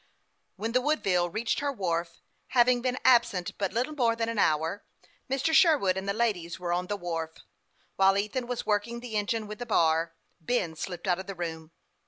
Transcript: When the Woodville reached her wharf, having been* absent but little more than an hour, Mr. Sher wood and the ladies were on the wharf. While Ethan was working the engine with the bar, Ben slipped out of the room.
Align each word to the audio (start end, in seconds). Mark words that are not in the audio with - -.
When 0.55 0.71
the 0.71 0.81
Woodville 0.81 1.29
reached 1.29 1.59
her 1.59 1.71
wharf, 1.71 2.21
having 2.47 2.81
been* 2.81 2.97
absent 3.05 3.55
but 3.59 3.71
little 3.71 3.93
more 3.93 4.15
than 4.15 4.29
an 4.29 4.39
hour, 4.39 4.83
Mr. 5.29 5.53
Sher 5.53 5.77
wood 5.77 5.95
and 5.95 6.09
the 6.09 6.11
ladies 6.13 6.59
were 6.59 6.73
on 6.73 6.87
the 6.87 6.97
wharf. 6.97 7.37
While 7.97 8.17
Ethan 8.17 8.47
was 8.47 8.65
working 8.65 8.99
the 9.01 9.15
engine 9.15 9.45
with 9.45 9.59
the 9.59 9.67
bar, 9.67 10.15
Ben 10.39 10.75
slipped 10.75 11.05
out 11.07 11.19
of 11.19 11.27
the 11.27 11.35
room. 11.35 11.69